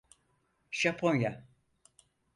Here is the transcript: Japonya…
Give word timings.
Japonya… 0.71 1.43